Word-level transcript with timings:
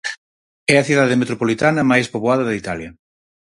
É 0.73 0.75
a 0.77 0.87
cidade 0.89 1.19
metropolitana 1.21 1.87
máis 1.91 2.07
poboada 2.13 2.47
de 2.47 2.57
Italia. 2.63 2.89